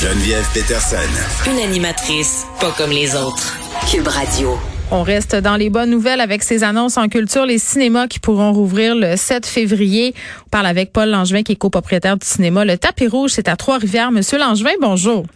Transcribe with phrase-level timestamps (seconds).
[0.00, 0.96] Geneviève Peterson.
[1.50, 3.58] Une animatrice pas comme les autres.
[3.90, 4.56] Cube Radio.
[4.92, 8.52] On reste dans les bonnes nouvelles avec ces annonces en culture, les cinémas qui pourront
[8.52, 10.14] rouvrir le 7 février.
[10.46, 12.64] On parle avec Paul Langevin qui est copropriétaire du cinéma.
[12.64, 14.12] Le tapis rouge, c'est à Trois-Rivières.
[14.12, 15.26] Monsieur Langevin, bonjour.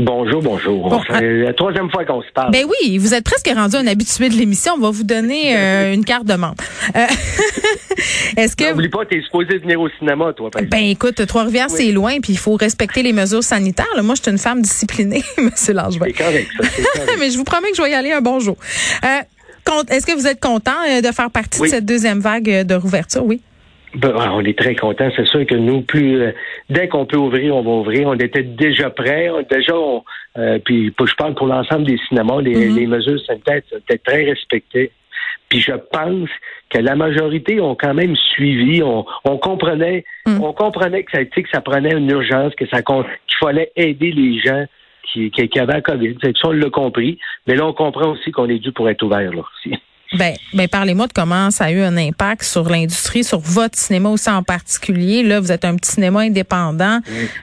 [0.00, 1.02] Bonjour, bonjour.
[1.10, 2.50] C'est la troisième fois qu'on se parle.
[2.52, 4.72] Ben oui, vous êtes presque rendu un habitué de l'émission.
[4.76, 6.64] On va vous donner euh, une carte de membre.
[6.96, 7.00] Euh,
[8.38, 10.50] Est-ce que N'oublie pas, t'es supposé venir au cinéma, toi.
[10.50, 13.84] Par ben écoute, Trois-Rivières, c'est loin, puis il faut respecter les mesures sanitaires.
[14.02, 16.06] Moi, je suis une femme disciplinée, Monsieur Langevin.
[16.06, 16.66] C'est correct, ça.
[16.66, 17.16] Correct.
[17.18, 18.56] Mais je vous promets que je vais y aller un bon jour.
[19.04, 22.74] Euh, Est-ce que vous êtes content euh, de faire partie de cette deuxième vague de
[22.74, 23.24] rouverture?
[23.24, 23.42] Oui.
[23.94, 25.10] Ben, on est très content.
[25.16, 26.32] C'est sûr que nous, plus euh,
[26.68, 28.06] dès qu'on peut ouvrir, on va ouvrir.
[28.08, 29.28] On était déjà prêts.
[29.50, 30.04] déjà, on,
[30.38, 32.74] euh, puis je parle pour l'ensemble des cinémas, les, mm-hmm.
[32.76, 34.92] les mesures sanitaires étaient très respectées.
[35.48, 36.28] Puis je pense
[36.70, 38.80] que la majorité ont quand même suivi.
[38.82, 40.40] On, on comprenait, mm.
[40.40, 43.04] on comprenait que ça, que ça prenait une urgence, que ça qu'il
[43.40, 44.64] fallait aider les gens
[45.12, 46.16] qui, qui, avaient la COVID.
[46.22, 47.18] Ça, on l'a compris.
[47.48, 49.76] Mais là, on comprend aussi qu'on est dû pour être ouvert là aussi.
[50.18, 54.08] Ben, ben parlez-moi de comment ça a eu un impact sur l'industrie, sur votre cinéma
[54.08, 55.22] aussi en particulier.
[55.22, 56.98] Là, vous êtes un petit cinéma indépendant.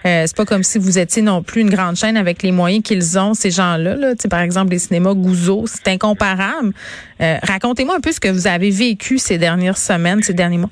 [0.06, 2.84] Euh, c'est pas comme si vous étiez non plus une grande chaîne avec les moyens
[2.84, 3.96] qu'ils ont, ces gens-là.
[3.96, 4.14] Là.
[4.30, 6.74] par exemple, les cinémas Gouzeau, c'est incomparable.
[7.22, 10.72] Euh, racontez-moi un peu ce que vous avez vécu ces dernières semaines, ces derniers mois.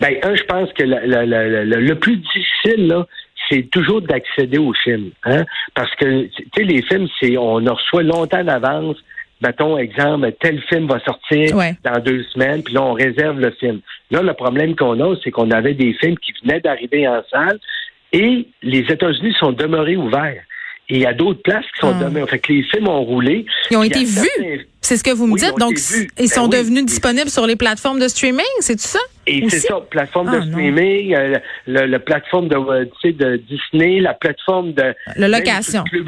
[0.00, 3.06] Ben, un, je pense que le plus difficile, là,
[3.50, 5.10] c'est toujours d'accéder aux films.
[5.24, 5.44] Hein?
[5.74, 8.96] Parce que, tu sais, les films, c'est on en reçoit longtemps d'avance
[9.42, 13.80] mettons, exemple, tel film va sortir dans deux semaines, puis là, on réserve le film.
[14.10, 17.58] Là, le problème qu'on a, c'est qu'on avait des films qui venaient d'arriver en salle
[18.12, 20.42] et les États-Unis sont demeurés ouverts.
[20.90, 22.04] Et il y a d'autres places qui sont ah.
[22.04, 22.28] demeurées.
[22.28, 23.46] Fait que les films ont roulé.
[23.70, 24.66] Ils ont été vus.
[24.82, 25.56] C'est ce que vous me dites.
[25.58, 25.78] Donc,
[26.18, 28.98] ils sont ben devenus disponibles sur les plateformes de streaming, c'est tout ça?
[29.26, 34.12] Et c'est ça, plateforme de ah, streaming, euh, le, plateforme de, euh, de Disney, la
[34.12, 34.94] plateforme de...
[35.16, 35.84] La location.
[35.84, 36.06] Club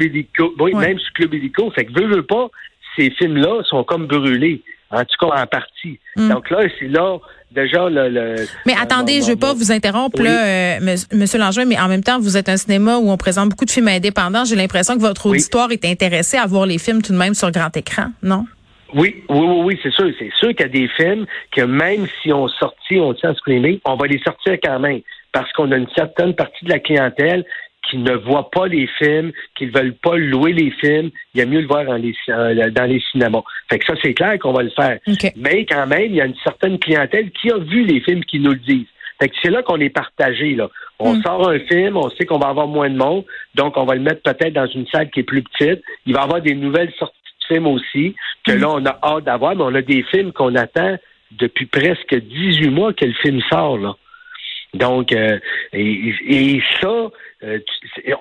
[0.59, 1.71] oui, même sur Club Illico.
[1.71, 2.49] Fait que veux, veux pas,
[2.97, 5.99] ces films-là sont comme brûlés, en tout cas en partie.
[6.15, 6.29] Hmm.
[6.29, 7.17] Donc là, c'est là
[7.51, 8.35] déjà le.
[8.65, 12.03] mais attendez, je ne veux pas vous interrompre, là, euh, Monsieur Langevin, mais en même
[12.03, 14.45] temps, vous êtes un cinéma où on présente beaucoup de films indépendants.
[14.45, 17.51] J'ai l'impression que votre auditoire est intéressé à voir les films tout de même sur
[17.51, 18.45] grand écran, non?
[18.93, 20.09] Oui, oui, oui, oui, c'est sûr.
[20.17, 23.35] C'est sûr qu'il y a des films que même si on sortit, on tient en
[23.35, 25.01] streaming, on va les sortir quand même.
[25.33, 27.45] Parce qu'on a une certaine partie de la clientèle
[27.89, 31.41] qui ne voient pas les films, qui ne veulent pas louer les films, il y
[31.41, 33.43] a mieux le voir dans les, euh, dans les cinémas.
[33.69, 34.99] Fait que ça, c'est clair qu'on va le faire.
[35.35, 38.39] Mais quand même, il y a une certaine clientèle qui a vu les films qui
[38.39, 38.87] nous le disent.
[39.19, 40.69] Fait que c'est là qu'on est partagé, là.
[40.99, 41.21] On hmm.
[41.23, 43.23] sort un film, on sait qu'on va avoir moins de monde,
[43.55, 45.81] donc on va le mettre peut-être dans une salle qui est plus petite.
[46.05, 48.15] Il va y avoir des nouvelles sorties de films aussi,
[48.45, 48.61] que hmm.
[48.61, 50.97] là, on a hâte d'avoir, mais on a des films qu'on attend
[51.31, 53.95] depuis presque 18 mois que le film sort, là.
[54.77, 55.39] Donc, euh,
[55.73, 57.09] et, ça,
[57.43, 57.59] euh,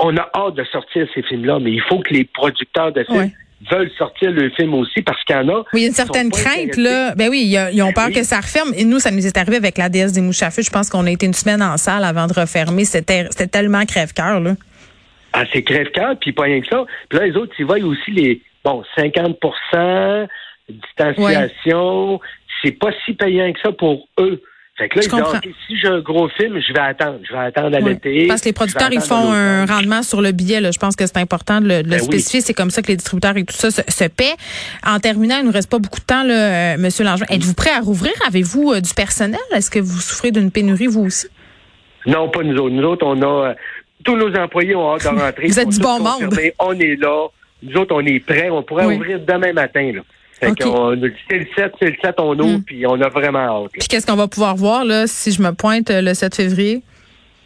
[0.01, 3.31] on a hâte de sortir ces films-là, mais il faut que les producteurs de films
[3.71, 5.59] veulent sortir le film aussi parce qu'il y en a.
[5.73, 7.15] Oui, il y a une certaine crainte, là.
[7.15, 8.73] Ben oui, ils ont peur que ça referme.
[8.77, 10.63] Et nous, ça nous est arrivé avec la déesse des mouches à feu.
[10.63, 12.85] Je pense qu'on a été une semaine en salle avant de refermer.
[12.85, 14.55] C'était tellement crève-cœur, là.
[15.33, 16.85] Ah, c'est crève-cœur, puis pas rien que ça.
[17.09, 20.29] Puis là, les autres, ils voient aussi les, bon, 50%
[20.69, 22.21] distanciation.
[22.63, 24.43] C'est pas si payant que ça pour eux.
[24.79, 27.19] Fait que là, si j'ai un gros film, je vais attendre.
[27.27, 28.27] Je vais attendre à l'été.
[28.27, 30.61] Parce que les producteurs, ils font un rendement sur le billet.
[30.61, 30.71] Là.
[30.71, 32.43] Je pense que c'est important de le, ben spécifier.
[32.43, 34.35] C'est comme ça que les distributeurs et tout ça se, paient.
[34.87, 37.25] En terminant, il nous reste pas beaucoup de temps, là, euh, Monsieur Langevin.
[37.31, 38.13] Êtes-vous prêt à rouvrir?
[38.27, 39.41] Avez-vous euh, du personnel?
[39.55, 41.29] Est-ce que vous souffrez d'une pénurie, vous aussi?
[42.07, 42.75] Non, pas nous autres.
[42.75, 43.49] Nous autres, on a...
[43.51, 43.55] Euh,
[44.05, 45.47] tous nos employés ont hâte de rentrer.
[45.47, 46.29] vous êtes du bon monde.
[46.59, 47.29] On est là.
[47.63, 48.51] Nous autres, on est prêts.
[48.51, 49.91] On pourrait ouvrir demain matin.
[49.95, 50.03] Là.
[50.39, 50.65] Fait okay.
[51.31, 52.63] c'est le 7, c'est le 7, on ouvre, hmm.
[52.63, 53.71] puis on a vraiment hâte.
[53.73, 56.83] Puis qu'est-ce qu'on va pouvoir voir, là, si je me pointe euh, le 7 février?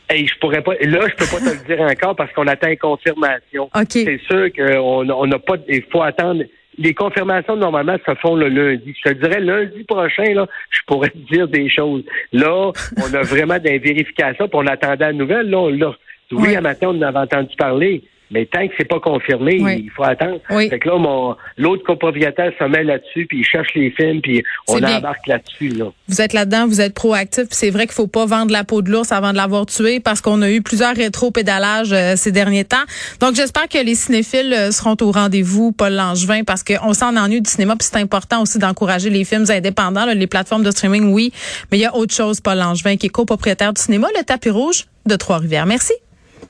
[0.08, 0.72] Hey, je pourrais pas.
[0.80, 3.70] Là, je peux pas te le dire encore parce qu'on attend une confirmation.
[3.88, 5.54] C'est sûr qu'on n'a pas.
[5.68, 6.42] Il faut attendre.
[6.78, 8.94] Les confirmations, normalement, se font le lundi.
[9.04, 12.02] Je te dirais, lundi prochain, là, je pourrais te dire des choses.
[12.32, 15.48] Là, on a vraiment des vérifications, puis on attendait la nouvelle.
[15.48, 15.94] Là, là.
[16.32, 18.02] Oui, à matin, on en avait entendu parler.
[18.30, 20.40] Mais tant que c'est pas confirmé, il faut attendre.
[20.48, 24.42] Fait que là, mon l'autre copropriétaire se met là-dessus, puis il cherche les films, puis
[24.68, 25.68] on embarque là-dessus.
[25.70, 25.86] Là.
[26.08, 27.44] Vous êtes là-dedans, vous êtes proactif.
[27.50, 30.20] C'est vrai qu'il faut pas vendre la peau de l'ours avant de l'avoir tué, parce
[30.20, 32.84] qu'on a eu plusieurs rétro-pédalages euh, ces derniers temps.
[33.20, 37.40] Donc j'espère que les cinéphiles euh, seront au rendez-vous, Paul Langevin, parce qu'on s'en ennuie
[37.40, 41.32] du cinéma, puis c'est important aussi d'encourager les films indépendants, les plateformes de streaming, oui,
[41.70, 44.50] mais il y a autre chose, Paul Langevin, qui est copropriétaire du cinéma, le tapis
[44.50, 45.66] rouge de Trois-Rivières.
[45.66, 45.94] Merci.